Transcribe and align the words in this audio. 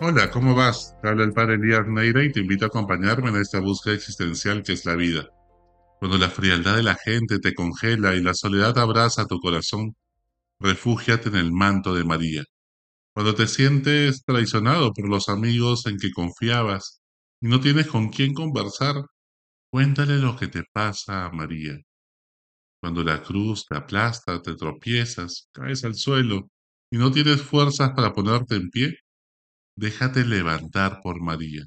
Hola, 0.00 0.30
¿cómo 0.30 0.54
vas? 0.54 0.94
Te 1.02 1.08
habla 1.08 1.24
el 1.24 1.32
padre 1.32 1.54
Elías 1.54 1.84
Neira 1.88 2.22
y 2.22 2.30
te 2.30 2.38
invito 2.38 2.64
a 2.64 2.68
acompañarme 2.68 3.30
en 3.30 3.36
esta 3.36 3.58
búsqueda 3.58 3.94
existencial 3.94 4.62
que 4.62 4.74
es 4.74 4.84
la 4.84 4.94
vida. 4.94 5.28
Cuando 5.98 6.18
la 6.18 6.30
frialdad 6.30 6.76
de 6.76 6.84
la 6.84 6.94
gente 6.94 7.40
te 7.40 7.52
congela 7.52 8.14
y 8.14 8.22
la 8.22 8.32
soledad 8.32 8.78
abraza 8.78 9.26
tu 9.26 9.40
corazón, 9.40 9.96
refúgiate 10.60 11.30
en 11.30 11.34
el 11.34 11.50
manto 11.50 11.94
de 11.96 12.04
María. 12.04 12.44
Cuando 13.12 13.34
te 13.34 13.48
sientes 13.48 14.22
traicionado 14.24 14.92
por 14.92 15.08
los 15.08 15.28
amigos 15.28 15.86
en 15.86 15.98
que 15.98 16.12
confiabas 16.12 17.00
y 17.40 17.48
no 17.48 17.58
tienes 17.58 17.88
con 17.88 18.10
quién 18.10 18.34
conversar, 18.34 18.96
cuéntale 19.72 20.18
lo 20.18 20.36
que 20.36 20.46
te 20.46 20.62
pasa 20.72 21.26
a 21.26 21.32
María. 21.32 21.76
Cuando 22.80 23.02
la 23.02 23.20
cruz 23.22 23.66
te 23.66 23.76
aplasta, 23.76 24.40
te 24.42 24.54
tropiezas, 24.54 25.48
caes 25.52 25.84
al 25.84 25.96
suelo 25.96 26.50
y 26.88 26.98
no 26.98 27.10
tienes 27.10 27.42
fuerzas 27.42 27.90
para 27.96 28.12
ponerte 28.12 28.54
en 28.54 28.70
pie, 28.70 28.98
déjate 29.78 30.24
levantar 30.24 31.00
por 31.02 31.20
María. 31.22 31.64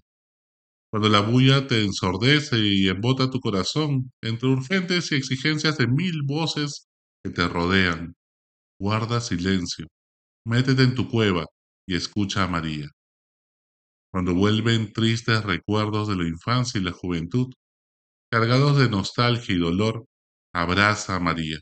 Cuando 0.91 1.07
la 1.07 1.21
bulla 1.21 1.67
te 1.67 1.83
ensordece 1.83 2.59
y 2.59 2.89
embota 2.89 3.29
tu 3.29 3.39
corazón 3.39 4.11
entre 4.21 4.49
urgentes 4.49 5.11
y 5.11 5.15
exigencias 5.15 5.77
de 5.77 5.88
mil 5.88 6.23
voces 6.25 6.89
que 7.23 7.31
te 7.31 7.47
rodean, 7.47 8.13
guarda 8.77 9.21
silencio, 9.21 9.88
métete 10.45 10.83
en 10.83 10.95
tu 10.95 11.09
cueva 11.09 11.45
y 11.88 11.95
escucha 11.95 12.43
a 12.43 12.47
María. 12.47 12.89
Cuando 14.11 14.35
vuelven 14.35 14.91
tristes 14.91 15.43
recuerdos 15.45 16.09
de 16.09 16.17
la 16.17 16.27
infancia 16.27 16.81
y 16.81 16.83
la 16.83 16.91
juventud, 16.91 17.47
cargados 18.30 18.77
de 18.77 18.89
nostalgia 18.89 19.55
y 19.55 19.59
dolor, 19.59 20.03
abraza 20.53 21.16
a 21.16 21.21
María. 21.21 21.59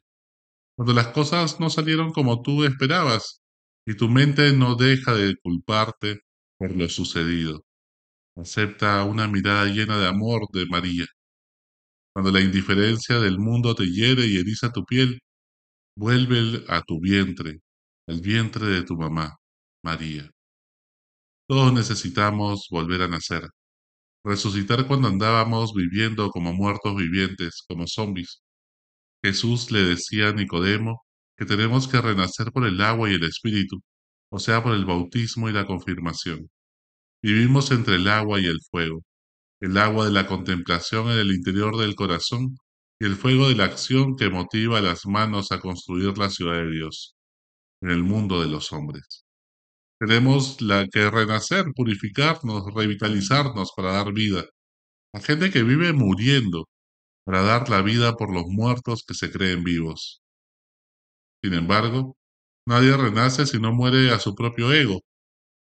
Cuando 0.76 0.94
las 0.94 1.10
cosas 1.10 1.60
no 1.60 1.70
salieron 1.70 2.12
como 2.12 2.42
tú 2.42 2.64
esperabas 2.64 3.42
y 3.86 3.96
tu 3.96 4.10
mente 4.10 4.52
no 4.54 4.74
deja 4.76 5.14
de 5.14 5.36
culparte 5.44 6.22
por 6.60 6.76
lo 6.76 6.90
sucedido, 6.90 7.66
acepta 8.36 9.04
una 9.06 9.28
mirada 9.28 9.66
llena 9.66 9.98
de 10.00 10.08
amor 10.08 10.42
de 10.54 10.66
María 10.68 11.06
Cuando 12.14 12.32
la 12.32 12.42
indiferencia 12.42 13.20
del 13.20 13.40
mundo 13.40 13.74
te 13.76 13.86
hiere 13.86 14.28
y 14.28 14.38
eriza 14.38 14.72
tu 14.72 14.84
piel, 14.86 15.20
vuelve 15.96 16.66
a 16.68 16.82
tu 16.84 17.00
vientre, 17.00 17.62
el 18.08 18.22
vientre 18.22 18.68
de 18.68 18.84
tu 18.84 18.96
mamá, 18.98 19.36
María. 19.84 20.30
Todos 21.48 21.74
necesitamos 21.74 22.68
volver 22.70 23.04
a 23.04 23.08
nacer, 23.08 23.48
resucitar 24.24 24.88
cuando 24.88 25.08
andábamos 25.08 25.74
viviendo 25.74 26.30
como 26.30 26.54
muertos 26.54 26.96
vivientes, 26.96 27.64
como 27.68 27.88
zombies. 27.88 28.42
Jesús 29.24 29.72
le 29.72 29.82
decía 29.84 30.30
a 30.30 30.34
Nicodemo 30.34 31.04
que 31.38 31.46
tenemos 31.46 31.88
que 31.88 32.02
renacer 32.02 32.52
por 32.52 32.66
el 32.68 32.82
agua 32.82 33.10
y 33.12 33.16
el 33.16 33.24
espíritu, 33.24 33.82
o 34.32 34.40
sea, 34.40 34.64
por 34.64 34.74
el 34.74 34.86
bautismo 34.86 35.50
y 35.50 35.54
la 35.54 35.66
confirmación. 35.66 36.50
Vivimos 37.22 37.72
entre 37.72 37.96
el 37.96 38.08
agua 38.08 38.40
y 38.40 38.46
el 38.46 38.60
fuego, 38.72 39.04
el 39.62 39.78
agua 39.78 40.06
de 40.06 40.12
la 40.12 40.28
contemplación 40.28 41.12
en 41.12 41.20
el 41.20 41.34
interior 41.34 41.78
del 41.78 41.96
corazón 41.96 42.58
y 43.00 43.06
el 43.06 43.16
fuego 43.16 43.50
de 43.50 43.56
la 43.56 43.66
acción 43.66 44.16
que 44.16 44.30
motiva 44.30 44.80
a 44.80 44.82
las 44.82 45.06
manos 45.06 45.52
a 45.52 45.60
construir 45.60 46.18
la 46.18 46.30
ciudad 46.30 46.56
de 46.56 46.72
Dios 46.72 47.16
en 47.82 47.92
el 47.92 48.04
mundo 48.04 48.42
de 48.42 48.50
los 48.50 48.72
hombres. 48.74 49.26
Tenemos 50.00 50.62
la 50.62 50.88
que 50.88 51.10
renacer, 51.12 51.66
purificarnos, 51.76 52.74
revitalizarnos 52.74 53.72
para 53.76 53.92
dar 53.92 54.14
vida. 54.14 54.46
A 55.14 55.20
gente 55.20 55.52
que 55.52 55.64
vive 55.64 55.94
muriendo 55.94 56.70
para 57.26 57.42
dar 57.44 57.70
la 57.70 57.82
vida 57.82 58.16
por 58.16 58.34
los 58.34 58.46
muertos 58.48 59.04
que 59.08 59.14
se 59.14 59.32
creen 59.32 59.64
vivos. 59.64 60.22
Sin 61.44 61.54
embargo, 61.54 62.16
nadie 62.70 62.96
renace 62.96 63.48
si 63.48 63.60
no 63.60 63.74
muere 63.74 64.12
a 64.12 64.20
su 64.20 64.36
propio 64.36 64.72
ego, 64.72 65.02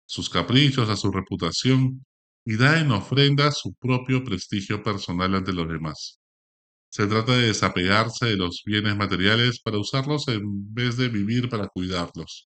sus 0.06 0.28
caprichos, 0.28 0.89
a 0.89 0.97
su 0.97 1.11
reputación 1.12 2.05
y 2.44 2.56
da 2.56 2.81
en 2.81 2.91
ofrenda 2.91 3.53
su 3.53 3.75
propio 3.75 4.25
prestigio 4.25 4.83
personal 4.83 5.34
ante 5.37 5.53
los 5.53 5.69
demás. 5.69 6.19
Se 6.91 7.06
trata 7.06 7.37
de 7.37 7.49
desapegarse 7.49 8.27
de 8.27 8.37
los 8.37 8.62
bienes 8.65 8.97
materiales 8.97 9.61
para 9.62 9.78
usarlos 9.78 10.28
en 10.28 10.43
vez 10.75 10.97
de 10.97 11.09
vivir 11.09 11.49
para 11.49 11.69
cuidarlos. 11.69 12.49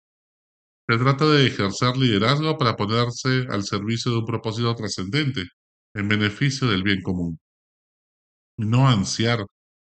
Se 0.87 0.97
trata 0.97 1.25
de 1.29 1.47
ejercer 1.47 1.95
liderazgo 1.97 2.57
para 2.57 2.75
ponerse 2.75 3.47
al 3.49 3.63
servicio 3.63 4.11
de 4.11 4.17
un 4.19 4.25
propósito 4.25 4.75
trascendente, 4.75 5.43
en 5.93 6.07
beneficio 6.09 6.67
del 6.67 6.83
bien 6.83 7.01
común. 7.01 7.39
No 8.57 8.87
ansiar 8.87 9.45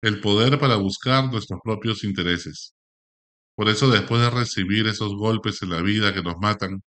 el 0.02 0.20
poder 0.20 0.58
para 0.58 0.76
buscar 0.76 1.30
nuestros 1.30 1.60
propios 1.64 2.04
intereses. 2.04 2.75
Por 3.56 3.68
eso, 3.68 3.90
después 3.90 4.20
de 4.22 4.30
recibir 4.30 4.86
esos 4.86 5.14
golpes 5.16 5.62
en 5.62 5.70
la 5.70 5.82
vida 5.82 6.14
que 6.14 6.22
nos 6.22 6.36
matan, 6.38 6.82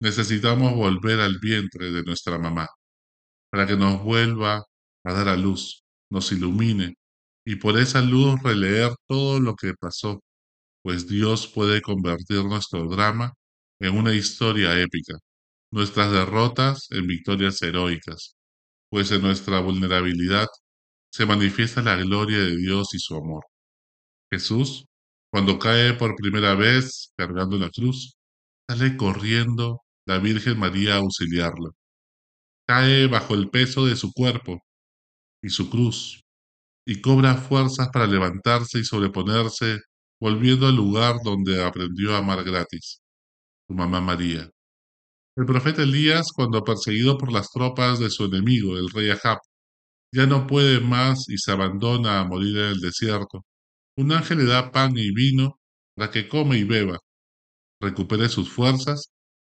necesitamos 0.00 0.74
volver 0.74 1.20
al 1.20 1.38
vientre 1.40 1.92
de 1.92 2.02
nuestra 2.04 2.38
mamá, 2.38 2.68
para 3.50 3.66
que 3.66 3.76
nos 3.76 4.02
vuelva 4.02 4.64
a 5.04 5.12
dar 5.12 5.28
a 5.28 5.36
luz, 5.36 5.84
nos 6.10 6.32
ilumine 6.32 6.96
y 7.46 7.56
por 7.56 7.78
esa 7.78 8.00
luz 8.00 8.42
releer 8.42 8.92
todo 9.08 9.40
lo 9.40 9.54
que 9.56 9.74
pasó, 9.74 10.20
pues 10.82 11.08
Dios 11.08 11.48
puede 11.48 11.82
convertir 11.82 12.44
nuestro 12.44 12.86
drama 12.88 13.34
en 13.80 13.96
una 13.98 14.14
historia 14.14 14.80
épica, 14.80 15.14
nuestras 15.72 16.12
derrotas 16.12 16.88
en 16.90 17.06
victorias 17.06 17.60
heroicas, 17.62 18.36
pues 18.90 19.12
en 19.12 19.22
nuestra 19.22 19.60
vulnerabilidad 19.60 20.48
se 21.12 21.26
manifiesta 21.26 21.82
la 21.82 21.96
gloria 21.96 22.38
de 22.38 22.56
Dios 22.56 22.94
y 22.94 22.98
su 22.98 23.16
amor. 23.16 23.44
Jesús, 24.32 24.86
cuando 25.34 25.58
cae 25.58 25.94
por 25.94 26.14
primera 26.14 26.54
vez 26.54 27.12
cargando 27.16 27.58
la 27.58 27.68
cruz, 27.68 28.14
sale 28.70 28.96
corriendo 28.96 29.80
la 30.06 30.18
Virgen 30.18 30.60
María 30.60 30.94
a 30.94 30.98
auxiliarlo. 30.98 31.74
Cae 32.68 33.08
bajo 33.08 33.34
el 33.34 33.50
peso 33.50 33.84
de 33.84 33.96
su 33.96 34.12
cuerpo 34.12 34.60
y 35.42 35.48
su 35.48 35.68
cruz, 35.70 36.22
y 36.86 37.00
cobra 37.00 37.34
fuerzas 37.34 37.88
para 37.92 38.06
levantarse 38.06 38.78
y 38.78 38.84
sobreponerse, 38.84 39.80
volviendo 40.20 40.68
al 40.68 40.76
lugar 40.76 41.16
donde 41.24 41.64
aprendió 41.64 42.14
a 42.14 42.18
amar 42.18 42.44
gratis, 42.44 43.00
su 43.66 43.74
mamá 43.74 44.00
María. 44.00 44.48
El 45.36 45.46
profeta 45.46 45.82
Elías, 45.82 46.28
cuando 46.32 46.62
perseguido 46.62 47.18
por 47.18 47.32
las 47.32 47.50
tropas 47.50 47.98
de 47.98 48.08
su 48.08 48.26
enemigo, 48.26 48.78
el 48.78 48.88
rey 48.88 49.10
Ahab, 49.10 49.38
ya 50.12 50.26
no 50.26 50.46
puede 50.46 50.78
más 50.78 51.28
y 51.28 51.38
se 51.38 51.50
abandona 51.50 52.20
a 52.20 52.24
morir 52.24 52.56
en 52.56 52.66
el 52.66 52.80
desierto. 52.80 53.44
Un 53.96 54.12
ángel 54.12 54.38
le 54.38 54.44
da 54.44 54.70
pan 54.72 54.92
y 54.96 55.12
vino 55.12 55.60
para 55.94 56.10
que 56.10 56.28
come 56.28 56.58
y 56.58 56.64
beba, 56.64 56.98
recupere 57.80 58.28
sus 58.28 58.50
fuerzas 58.50 59.10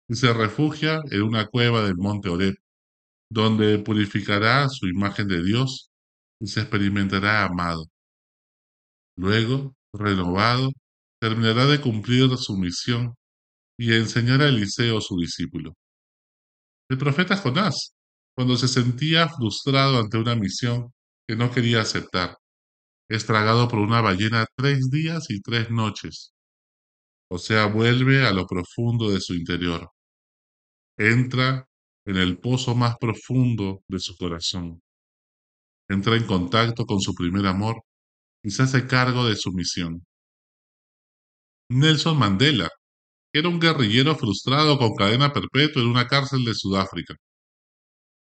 y 0.09 0.17
se 0.17 0.33
refugia 0.33 1.01
en 1.11 1.23
una 1.23 1.47
cueva 1.47 1.85
del 1.85 1.97
monte 1.97 2.29
Oreb, 2.29 2.55
donde 3.31 3.79
purificará 3.79 4.69
su 4.69 4.89
imagen 4.89 5.29
de 5.29 5.43
Dios 5.43 5.91
y 6.41 6.49
se 6.49 6.61
experimentará 6.61 7.45
amado. 7.45 7.87
Luego, 9.17 9.77
renovado, 9.93 10.73
terminará 11.21 11.67
de 11.67 11.81
cumplir 11.81 12.37
su 12.37 12.57
misión 12.57 13.15
y 13.79 13.95
enseñar 13.95 14.43
a 14.43 14.49
Eliseo 14.49 15.01
su 15.01 15.17
discípulo. 15.19 15.75
El 16.91 16.99
profeta 16.99 17.37
Jonás, 17.37 17.95
cuando 18.35 18.57
se 18.57 18.69
sentía 18.69 19.29
frustrado 19.29 19.99
ante 19.99 20.19
una 20.19 20.35
misión 20.35 20.93
que 21.27 21.37
no 21.37 21.51
quería 21.51 21.81
aceptar, 21.83 22.37
es 23.09 23.27
tragado 23.27 23.69
por 23.69 23.79
una 23.79 24.01
ballena 24.01 24.47
tres 24.57 24.91
días 24.91 25.31
y 25.31 25.41
tres 25.41 25.71
noches, 25.71 26.33
o 27.31 27.39
sea, 27.39 27.67
vuelve 27.67 28.27
a 28.27 28.33
lo 28.33 28.47
profundo 28.47 29.11
de 29.11 29.21
su 29.21 29.35
interior, 29.35 29.91
entra 30.97 31.67
en 32.07 32.17
el 32.17 32.39
pozo 32.39 32.75
más 32.75 32.97
profundo 32.99 33.83
de 33.89 33.99
su 34.01 34.17
corazón, 34.17 34.83
entra 35.89 36.17
en 36.17 36.27
contacto 36.27 36.85
con 36.87 37.01
su 37.01 37.15
primer 37.15 37.47
amor 37.47 37.83
y 38.43 38.51
se 38.51 38.63
hace 38.65 38.87
cargo 38.87 39.27
de 39.27 39.37
su 39.37 39.53
misión. 39.53 40.05
Nelson 41.71 42.19
Mandela 42.19 42.69
era 43.33 43.49
un 43.49 43.59
guerrillero 43.61 44.15
frustrado 44.17 44.79
con 44.79 44.95
cadena 44.95 45.33
perpetua 45.33 45.83
en 45.83 45.89
una 45.89 46.07
cárcel 46.07 46.45
de 46.45 46.55
Sudáfrica, 46.55 47.15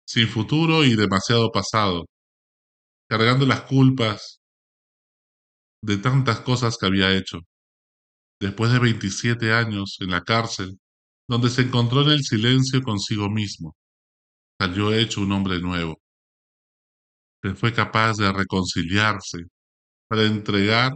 sin 0.05 0.27
futuro 0.27 0.83
y 0.83 0.95
demasiado 0.95 1.51
pasado, 1.51 2.05
cargando 3.09 3.45
las 3.45 3.61
culpas 3.63 4.40
de 5.81 5.97
tantas 5.97 6.41
cosas 6.41 6.77
que 6.77 6.85
había 6.85 7.15
hecho. 7.15 7.39
Después 8.39 8.71
de 8.71 8.79
27 8.79 9.53
años 9.53 9.97
en 9.99 10.11
la 10.11 10.21
cárcel, 10.21 10.79
donde 11.27 11.49
se 11.49 11.63
encontró 11.63 12.01
en 12.03 12.11
el 12.11 12.23
silencio 12.23 12.81
consigo 12.81 13.29
mismo, 13.29 13.75
salió 14.59 14.93
hecho 14.93 15.21
un 15.21 15.31
hombre 15.31 15.59
nuevo. 15.59 15.99
Él 17.43 17.55
fue 17.55 17.73
capaz 17.73 18.17
de 18.17 18.31
reconciliarse 18.31 19.39
para 20.07 20.23
entregar 20.23 20.93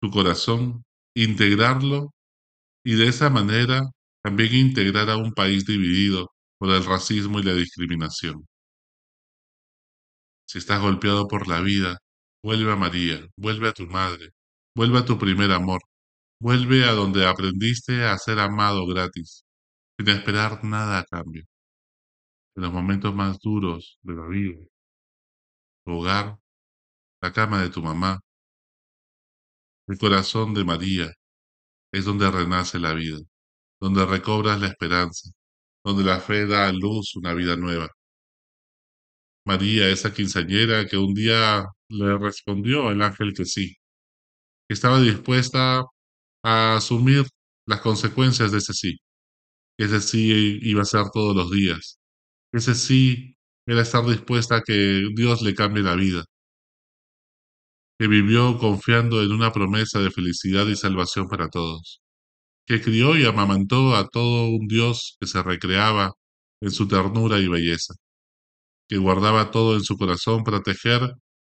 su 0.00 0.10
corazón, 0.10 0.84
integrarlo 1.14 2.12
y 2.84 2.94
de 2.96 3.08
esa 3.08 3.30
manera 3.30 3.82
también 4.22 4.54
integrar 4.54 5.10
a 5.10 5.16
un 5.16 5.32
país 5.32 5.64
dividido 5.64 6.30
por 6.58 6.70
el 6.70 6.84
racismo 6.84 7.38
y 7.40 7.42
la 7.44 7.54
discriminación. 7.54 8.46
Si 10.46 10.58
estás 10.58 10.80
golpeado 10.80 11.28
por 11.28 11.46
la 11.46 11.60
vida, 11.60 11.98
vuelve 12.42 12.72
a 12.72 12.76
María, 12.76 13.20
vuelve 13.36 13.68
a 13.68 13.72
tu 13.72 13.86
madre, 13.86 14.30
vuelve 14.74 14.98
a 14.98 15.04
tu 15.04 15.18
primer 15.18 15.52
amor, 15.52 15.80
vuelve 16.40 16.84
a 16.84 16.92
donde 16.92 17.26
aprendiste 17.26 18.04
a 18.04 18.16
ser 18.18 18.38
amado 18.38 18.86
gratis. 18.86 19.44
sin 19.98 20.08
esperar 20.10 20.64
nada 20.64 21.00
a 21.00 21.04
cambio. 21.04 21.44
En 22.56 22.62
los 22.62 22.72
momentos 22.72 23.14
más 23.14 23.38
duros 23.40 23.98
de 24.02 24.14
la 24.14 24.26
vida, 24.28 24.58
tu 25.84 25.92
hogar, 25.92 26.38
la 27.22 27.32
cama 27.32 27.62
de 27.62 27.70
tu 27.70 27.82
mamá, 27.82 28.20
el 29.88 29.98
corazón 29.98 30.54
de 30.54 30.64
María, 30.64 31.12
es 31.92 32.04
donde 32.04 32.30
renace 32.30 32.78
la 32.78 32.94
vida, 32.94 33.18
donde 33.80 34.06
recobras 34.06 34.60
la 34.60 34.68
esperanza, 34.68 35.30
donde 35.84 36.04
la 36.04 36.20
fe 36.20 36.46
da 36.46 36.68
a 36.68 36.72
luz 36.72 37.16
una 37.16 37.34
vida 37.34 37.56
nueva. 37.56 37.88
María, 39.44 39.88
esa 39.88 40.12
quinceañera 40.12 40.86
que 40.86 40.96
un 40.96 41.14
día 41.14 41.64
le 41.88 42.18
respondió 42.18 42.90
el 42.90 43.02
ángel 43.02 43.32
que 43.34 43.44
sí, 43.44 43.76
que 44.68 44.74
estaba 44.74 45.00
dispuesta 45.00 45.84
a 46.44 46.76
asumir 46.76 47.24
las 47.66 47.80
consecuencias 47.80 48.52
de 48.52 48.58
ese 48.58 48.74
sí, 48.74 48.98
que 49.78 49.86
ese 49.86 50.00
sí 50.00 50.58
iba 50.62 50.82
a 50.82 50.86
ser 50.86 51.06
todos 51.12 51.36
los 51.36 51.50
días, 51.50 51.98
que 52.52 52.58
ese 52.58 52.74
sí 52.74 53.36
era 53.66 53.82
estar 53.82 54.06
dispuesta 54.06 54.56
a 54.56 54.62
que 54.62 55.08
Dios 55.14 55.42
le 55.42 55.54
cambie 55.54 55.82
la 55.82 55.96
vida, 55.96 56.24
que 57.98 58.06
vivió 58.08 58.58
confiando 58.58 59.22
en 59.22 59.32
una 59.32 59.52
promesa 59.52 60.00
de 60.00 60.10
felicidad 60.10 60.66
y 60.68 60.76
salvación 60.76 61.28
para 61.28 61.48
todos, 61.48 62.00
que 62.66 62.80
crió 62.82 63.16
y 63.16 63.24
amamantó 63.26 63.96
a 63.96 64.08
todo 64.08 64.48
un 64.50 64.68
Dios 64.68 65.16
que 65.20 65.26
se 65.26 65.42
recreaba 65.42 66.12
en 66.60 66.70
su 66.70 66.88
ternura 66.88 67.38
y 67.40 67.48
belleza. 67.48 67.94
Que 68.88 68.98
guardaba 68.98 69.50
todo 69.50 69.74
en 69.74 69.82
su 69.84 69.96
corazón 69.96 70.44
para 70.44 70.62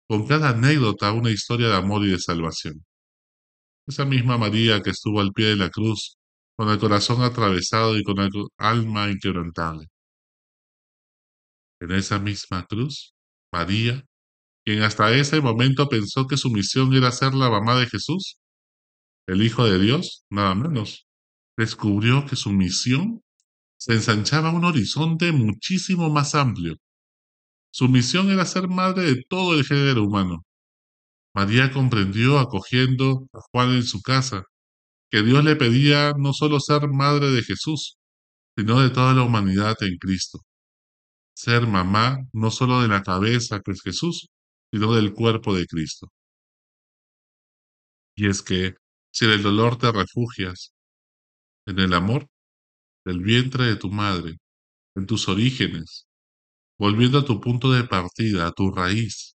con 0.06 0.26
cada 0.26 0.50
anécdota 0.50 1.12
una 1.12 1.30
historia 1.30 1.68
de 1.68 1.76
amor 1.76 2.04
y 2.04 2.10
de 2.10 2.18
salvación. 2.18 2.84
Esa 3.86 4.04
misma 4.04 4.38
María 4.38 4.80
que 4.80 4.90
estuvo 4.90 5.20
al 5.20 5.32
pie 5.32 5.48
de 5.48 5.56
la 5.56 5.70
cruz, 5.70 6.16
con 6.56 6.68
el 6.68 6.78
corazón 6.78 7.22
atravesado 7.22 7.98
y 7.98 8.04
con 8.04 8.18
el 8.18 8.30
alma 8.58 9.10
inquebrantable. 9.10 9.86
En 11.80 11.90
esa 11.92 12.18
misma 12.18 12.64
cruz, 12.66 13.14
María, 13.52 14.04
quien 14.64 14.82
hasta 14.82 15.12
ese 15.12 15.40
momento 15.40 15.88
pensó 15.88 16.26
que 16.26 16.36
su 16.36 16.50
misión 16.50 16.94
era 16.94 17.12
ser 17.12 17.34
la 17.34 17.50
mamá 17.50 17.78
de 17.78 17.86
Jesús, 17.86 18.38
el 19.26 19.42
Hijo 19.42 19.64
de 19.64 19.78
Dios, 19.78 20.24
nada 20.30 20.54
menos, 20.54 21.06
descubrió 21.56 22.26
que 22.26 22.36
su 22.36 22.50
misión 22.50 23.22
se 23.78 23.94
ensanchaba 23.94 24.50
un 24.52 24.64
horizonte 24.64 25.32
muchísimo 25.32 26.10
más 26.10 26.34
amplio, 26.34 26.76
su 27.74 27.88
misión 27.88 28.30
era 28.30 28.46
ser 28.46 28.68
madre 28.68 29.02
de 29.02 29.24
todo 29.28 29.52
el 29.58 29.64
género 29.64 30.04
humano. 30.04 30.46
María 31.34 31.72
comprendió, 31.72 32.38
acogiendo 32.38 33.26
a 33.32 33.40
Juan 33.50 33.72
en 33.72 33.82
su 33.82 34.00
casa, 34.00 34.44
que 35.10 35.22
Dios 35.22 35.42
le 35.42 35.56
pedía 35.56 36.12
no 36.16 36.32
solo 36.32 36.60
ser 36.60 36.86
madre 36.86 37.32
de 37.32 37.42
Jesús, 37.42 37.96
sino 38.56 38.80
de 38.80 38.90
toda 38.90 39.12
la 39.12 39.24
humanidad 39.24 39.74
en 39.80 39.98
Cristo. 39.98 40.38
Ser 41.34 41.66
mamá 41.66 42.18
no 42.32 42.52
solo 42.52 42.80
de 42.80 42.86
la 42.86 43.02
cabeza 43.02 43.58
que 43.58 43.72
es 43.72 43.82
Jesús, 43.82 44.28
sino 44.72 44.94
del 44.94 45.12
cuerpo 45.12 45.52
de 45.52 45.66
Cristo. 45.66 46.06
Y 48.14 48.28
es 48.28 48.40
que 48.40 48.76
si 49.12 49.24
en 49.24 49.32
el 49.32 49.42
dolor 49.42 49.78
te 49.78 49.90
refugias, 49.90 50.72
en 51.66 51.80
el 51.80 51.92
amor 51.92 52.28
del 53.04 53.18
vientre 53.18 53.64
de 53.64 53.74
tu 53.74 53.90
madre, 53.90 54.36
en 54.94 55.06
tus 55.06 55.28
orígenes, 55.28 56.03
volviendo 56.84 57.20
a 57.20 57.24
tu 57.24 57.40
punto 57.40 57.72
de 57.72 57.84
partida, 57.84 58.46
a 58.46 58.52
tu 58.52 58.70
raíz, 58.70 59.36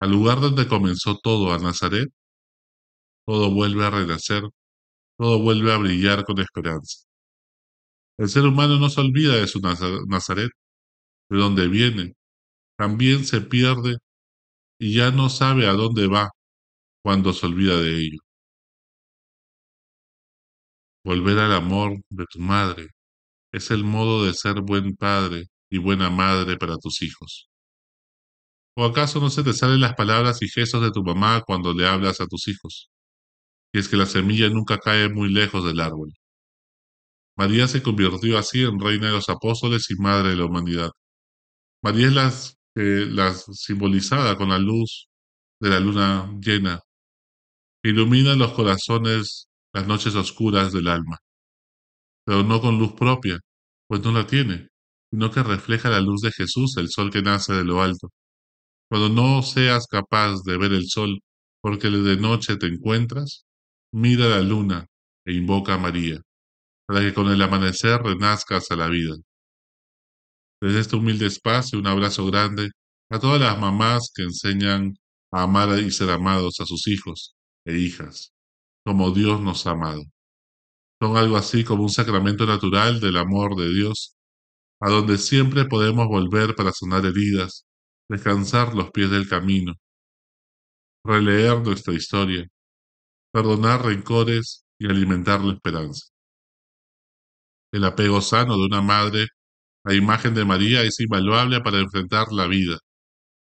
al 0.00 0.12
lugar 0.12 0.40
donde 0.40 0.66
comenzó 0.66 1.18
todo, 1.22 1.52
a 1.52 1.58
Nazaret, 1.58 2.08
todo 3.26 3.52
vuelve 3.52 3.84
a 3.84 3.90
renacer, 3.90 4.44
todo 5.18 5.42
vuelve 5.42 5.74
a 5.74 5.76
brillar 5.76 6.24
con 6.24 6.38
esperanza. 6.38 7.04
El 8.18 8.30
ser 8.30 8.44
humano 8.44 8.78
no 8.78 8.88
se 8.88 8.98
olvida 9.02 9.36
de 9.36 9.46
su 9.46 9.60
Nazaret, 9.60 10.50
de 11.28 11.36
dónde 11.36 11.68
viene, 11.68 12.14
también 12.78 13.26
se 13.26 13.42
pierde 13.42 13.98
y 14.78 14.94
ya 14.94 15.10
no 15.10 15.28
sabe 15.28 15.66
a 15.66 15.74
dónde 15.74 16.06
va 16.06 16.30
cuando 17.02 17.34
se 17.34 17.46
olvida 17.46 17.76
de 17.82 17.98
ello. 17.98 18.20
Volver 21.04 21.38
al 21.40 21.52
amor 21.52 22.00
de 22.08 22.24
tu 22.26 22.40
madre 22.40 22.88
es 23.52 23.70
el 23.70 23.84
modo 23.84 24.24
de 24.26 24.34
ser 24.34 24.62
buen 24.62 24.96
padre 24.96 25.48
y 25.74 25.78
buena 25.78 26.08
madre 26.08 26.56
para 26.56 26.78
tus 26.78 27.02
hijos. 27.02 27.50
¿O 28.76 28.84
acaso 28.84 29.18
no 29.18 29.28
se 29.28 29.42
te 29.42 29.52
salen 29.52 29.80
las 29.80 29.94
palabras 29.94 30.40
y 30.40 30.48
gestos 30.48 30.80
de 30.82 30.92
tu 30.92 31.02
mamá 31.02 31.42
cuando 31.44 31.74
le 31.74 31.84
hablas 31.84 32.20
a 32.20 32.28
tus 32.28 32.46
hijos? 32.46 32.90
Y 33.72 33.80
es 33.80 33.88
que 33.88 33.96
la 33.96 34.06
semilla 34.06 34.48
nunca 34.50 34.78
cae 34.78 35.08
muy 35.08 35.30
lejos 35.30 35.64
del 35.64 35.80
árbol. 35.80 36.12
María 37.36 37.66
se 37.66 37.82
convirtió 37.82 38.38
así 38.38 38.62
en 38.62 38.78
reina 38.78 39.08
de 39.08 39.14
los 39.14 39.28
apóstoles 39.28 39.90
y 39.90 39.96
madre 39.96 40.30
de 40.30 40.36
la 40.36 40.44
humanidad. 40.44 40.90
María 41.82 42.06
es 42.06 42.56
la, 43.12 43.34
simbolizada 43.34 44.36
con 44.36 44.50
la 44.50 44.60
luz 44.60 45.08
de 45.60 45.70
la 45.70 45.80
luna 45.80 46.30
llena, 46.40 46.78
que 47.82 47.90
ilumina 47.90 48.36
los 48.36 48.52
corazones 48.52 49.48
las 49.72 49.88
noches 49.88 50.14
oscuras 50.14 50.72
del 50.72 50.86
alma, 50.86 51.18
pero 52.24 52.44
no 52.44 52.60
con 52.60 52.78
luz 52.78 52.92
propia, 52.92 53.40
pues 53.88 54.02
no 54.02 54.12
la 54.12 54.24
tiene, 54.24 54.68
sino 55.14 55.30
que 55.30 55.44
refleja 55.44 55.90
la 55.90 56.00
luz 56.00 56.22
de 56.22 56.32
Jesús, 56.32 56.76
el 56.76 56.88
sol 56.90 57.08
que 57.12 57.22
nace 57.22 57.52
de 57.52 57.64
lo 57.64 57.80
alto. 57.80 58.08
Cuando 58.90 59.08
no 59.08 59.42
seas 59.44 59.86
capaz 59.86 60.42
de 60.42 60.58
ver 60.58 60.72
el 60.72 60.88
sol 60.88 61.20
porque 61.62 61.88
de 61.88 62.16
noche 62.16 62.56
te 62.56 62.66
encuentras, 62.66 63.44
mira 63.92 64.26
la 64.26 64.40
luna 64.40 64.86
e 65.24 65.34
invoca 65.34 65.74
a 65.74 65.78
María, 65.78 66.20
para 66.84 66.98
que 66.98 67.14
con 67.14 67.28
el 67.28 67.40
amanecer 67.40 68.02
renazcas 68.02 68.72
a 68.72 68.76
la 68.76 68.88
vida. 68.88 69.14
Desde 70.60 70.80
este 70.80 70.96
humilde 70.96 71.26
espacio, 71.26 71.78
un 71.78 71.86
abrazo 71.86 72.26
grande 72.26 72.70
a 73.08 73.20
todas 73.20 73.40
las 73.40 73.56
mamás 73.56 74.10
que 74.12 74.24
enseñan 74.24 74.96
a 75.30 75.44
amar 75.44 75.78
y 75.78 75.92
ser 75.92 76.10
amados 76.10 76.58
a 76.58 76.66
sus 76.66 76.88
hijos 76.88 77.36
e 77.64 77.78
hijas, 77.78 78.32
como 78.84 79.12
Dios 79.12 79.40
nos 79.40 79.64
ha 79.68 79.70
amado. 79.70 80.02
Son 81.00 81.16
algo 81.16 81.36
así 81.36 81.62
como 81.62 81.84
un 81.84 81.90
sacramento 81.90 82.46
natural 82.46 82.98
del 82.98 83.16
amor 83.16 83.54
de 83.54 83.72
Dios 83.72 84.13
a 84.80 84.90
donde 84.90 85.18
siempre 85.18 85.64
podemos 85.64 86.06
volver 86.08 86.54
para 86.54 86.72
sanar 86.72 87.04
heridas, 87.06 87.66
descansar 88.08 88.74
los 88.74 88.90
pies 88.90 89.10
del 89.10 89.28
camino, 89.28 89.74
releer 91.04 91.60
nuestra 91.60 91.94
historia, 91.94 92.46
perdonar 93.32 93.84
rencores 93.84 94.64
y 94.78 94.86
alimentar 94.86 95.40
la 95.40 95.54
esperanza. 95.54 96.06
El 97.72 97.84
apego 97.84 98.20
sano 98.20 98.56
de 98.56 98.66
una 98.66 98.80
madre 98.80 99.26
a 99.84 99.94
imagen 99.94 100.34
de 100.34 100.44
María 100.44 100.82
es 100.82 101.00
invaluable 101.00 101.60
para 101.60 101.78
enfrentar 101.78 102.28
la 102.32 102.46
vida, 102.46 102.78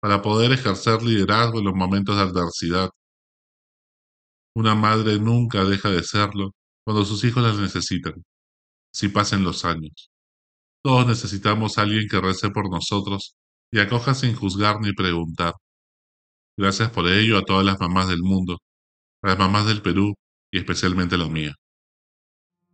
para 0.01 0.23
poder 0.23 0.53
ejercer 0.53 1.03
liderazgo 1.03 1.59
en 1.59 1.67
los 1.67 1.75
momentos 1.75 2.17
de 2.17 2.23
adversidad. 2.23 2.91
Una 4.57 4.75
madre 4.75 5.19
nunca 5.19 5.65
deja 5.65 5.91
de 5.91 6.03
serlo 6.03 6.53
cuando 6.85 7.05
sus 7.05 7.25
hijos 7.25 7.43
las 7.43 7.59
necesitan, 7.59 8.25
si 8.93 9.09
pasen 9.09 9.45
los 9.45 9.65
años. 9.65 10.11
Todos 10.85 11.07
necesitamos 11.07 11.79
a 11.79 11.83
alguien 11.83 12.07
que 12.11 12.21
rece 12.21 12.51
por 12.51 12.71
nosotros 12.71 13.37
y 13.73 13.81
acoja 13.81 14.15
sin 14.15 14.35
juzgar 14.35 14.81
ni 14.83 14.93
preguntar. 14.93 15.55
Gracias 16.59 16.91
por 16.91 17.09
ello 17.09 17.39
a 17.39 17.43
todas 17.43 17.65
las 17.65 17.81
mamás 17.81 18.09
del 18.09 18.23
mundo, 18.23 18.59
a 19.23 19.29
las 19.29 19.39
mamás 19.39 19.67
del 19.67 19.81
Perú 19.81 20.13
y 20.53 20.59
especialmente 20.59 21.17
la 21.17 21.27
mía. 21.29 21.55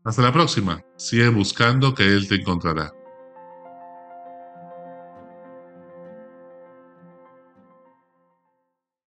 Hasta 0.02 0.23
la 0.23 0.33
próxima. 0.33 0.83
Sigue 0.97 1.29
buscando 1.29 1.95
que 1.95 2.02
Él 2.02 2.26
te 2.26 2.35
encontrará. 2.35 2.90